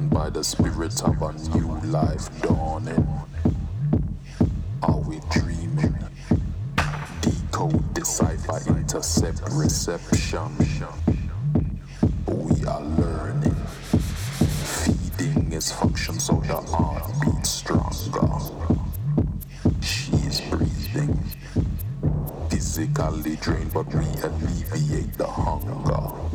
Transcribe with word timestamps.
by 0.00 0.30
the 0.30 0.42
spirit 0.42 1.02
of 1.04 1.20
a 1.20 1.32
new 1.54 1.78
life 1.84 2.30
dawning. 2.40 3.06
Are 4.82 4.98
we 5.00 5.20
dreaming? 5.30 5.94
Decode, 7.20 7.92
decipher, 7.92 8.58
intercept, 8.68 9.42
reception. 9.52 10.56
We 12.26 12.64
are 12.64 12.80
learning. 12.80 13.54
Feeding 14.80 15.52
is 15.52 15.70
function 15.70 16.18
so 16.18 16.36
the 16.46 16.56
heart 16.56 17.12
beats 17.20 17.50
stronger. 17.50 18.28
is 20.26 20.40
breathing. 20.48 21.22
Physically 22.48 23.36
drained, 23.36 23.74
but 23.74 23.86
we 23.94 24.06
alleviate 24.22 25.12
the 25.18 25.26
hunger. 25.26 26.32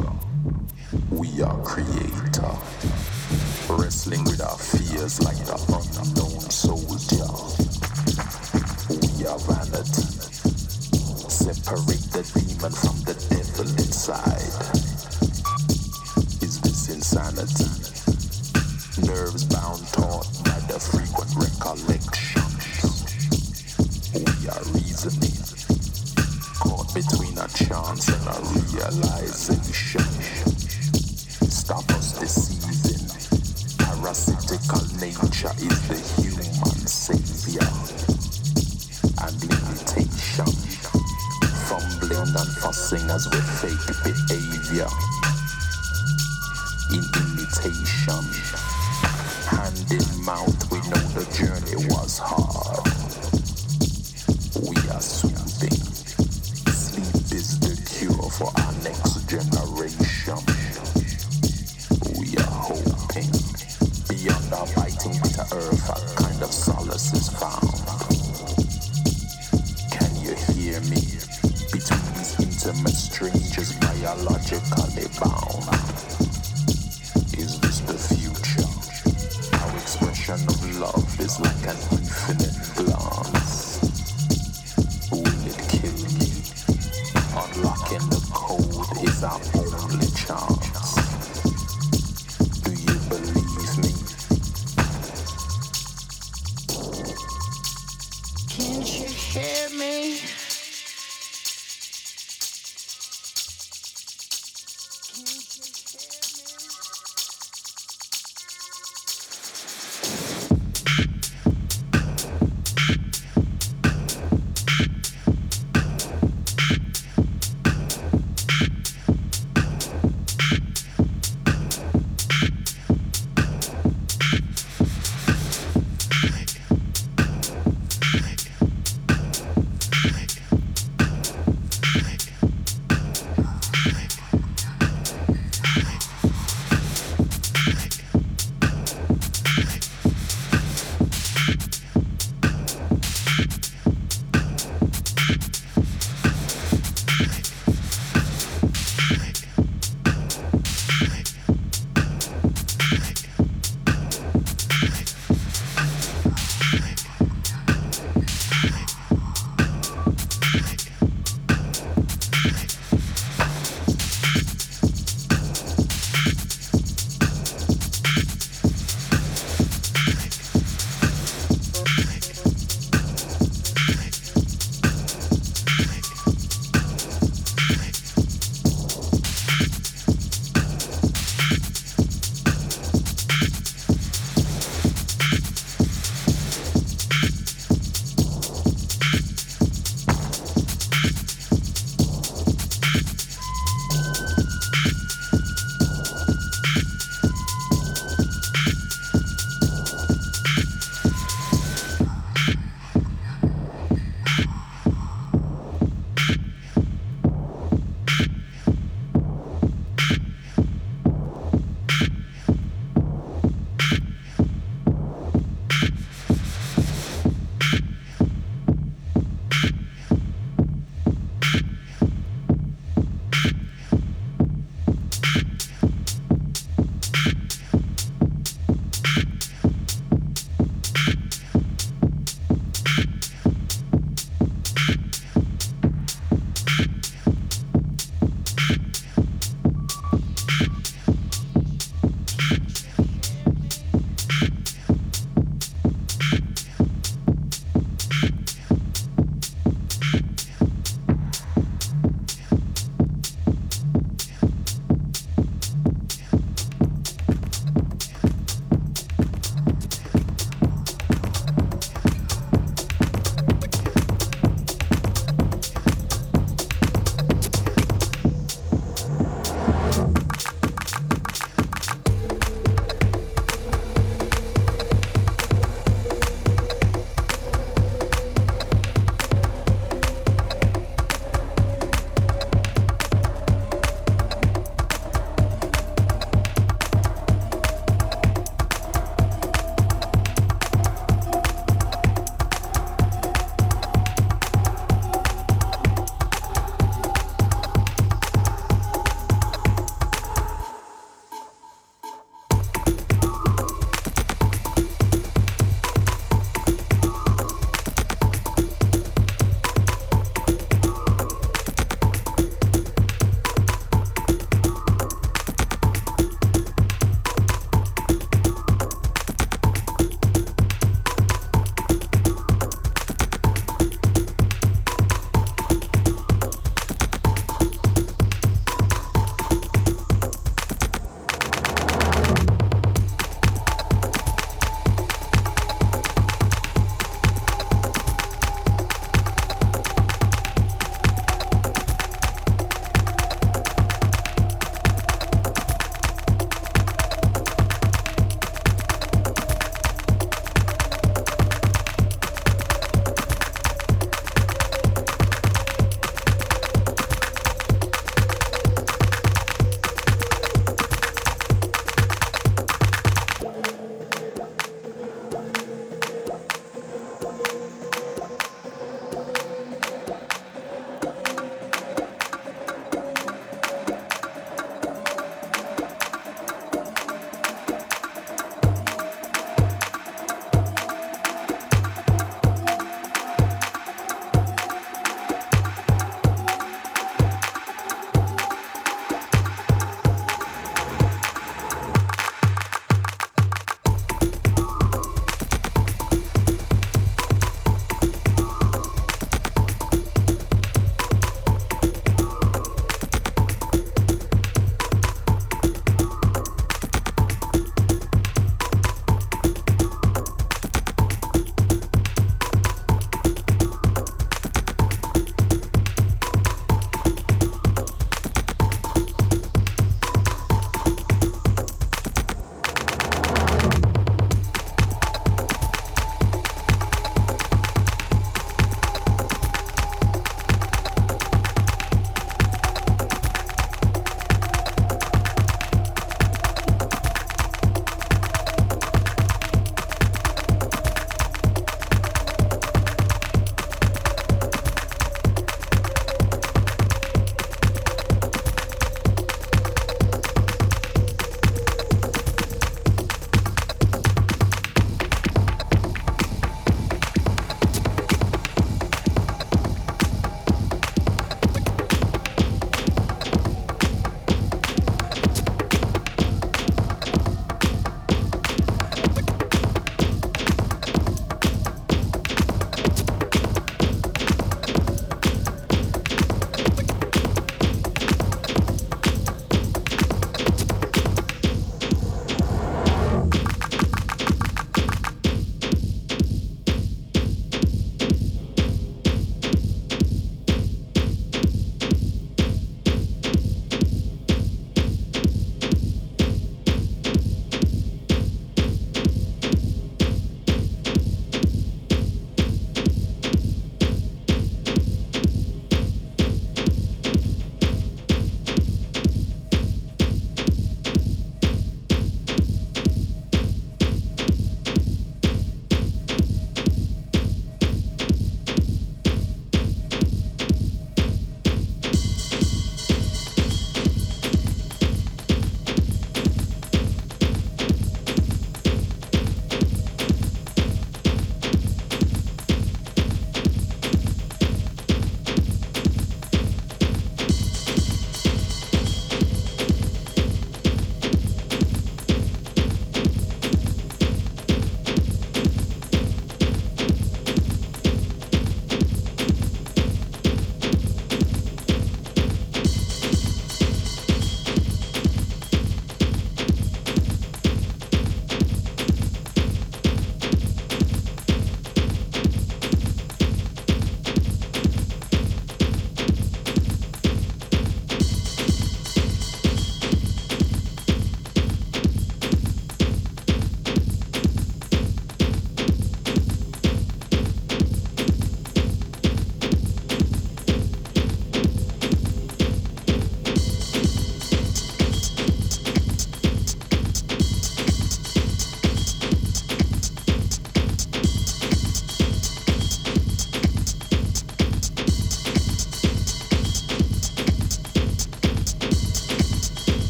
We 1.10 1.42
are 1.42 1.60
creator 1.64 2.77
wrestling 3.70 4.24
with 4.24 4.42
our 4.42 4.58
fears 4.58 5.22
like 5.24 5.38
the 5.46 5.58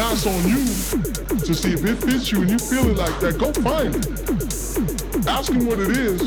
Now 0.00 0.12
it's 0.12 0.26
on 0.26 0.48
you 0.48 0.64
to 1.40 1.54
see 1.54 1.74
if 1.74 1.84
it 1.84 1.96
fits 1.96 2.32
you 2.32 2.40
and 2.40 2.50
you 2.50 2.58
feel 2.58 2.88
it 2.88 2.96
like 2.96 3.20
that. 3.20 3.36
Go 3.36 3.52
find 3.52 3.94
it. 3.94 5.28
Ask 5.28 5.52
him 5.52 5.66
what 5.66 5.78
it 5.78 5.90
is, 5.90 6.22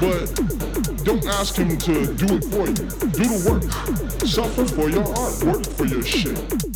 but 0.00 1.04
don't 1.04 1.24
ask 1.26 1.54
him 1.54 1.78
to 1.78 2.12
do 2.14 2.34
it 2.34 2.44
for 2.46 2.66
you. 2.66 2.74
Do 2.74 3.22
the 3.22 3.50
work. 3.52 4.26
Suffer 4.26 4.64
for 4.64 4.90
your 4.90 5.06
art. 5.16 5.44
Work 5.44 5.64
for 5.76 5.84
your 5.84 6.02
shit. 6.02 6.67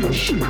your 0.00 0.12
shit. 0.12 0.42